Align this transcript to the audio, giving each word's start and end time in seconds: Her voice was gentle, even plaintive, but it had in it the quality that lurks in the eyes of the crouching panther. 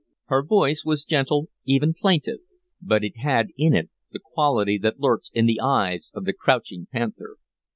Her 0.29 0.41
voice 0.41 0.83
was 0.83 1.05
gentle, 1.05 1.49
even 1.63 1.93
plaintive, 1.93 2.39
but 2.81 3.03
it 3.03 3.17
had 3.17 3.49
in 3.55 3.75
it 3.75 3.91
the 4.11 4.17
quality 4.19 4.79
that 4.79 4.99
lurks 4.99 5.29
in 5.31 5.45
the 5.45 5.59
eyes 5.59 6.09
of 6.15 6.25
the 6.25 6.33
crouching 6.33 6.87
panther. 6.91 7.35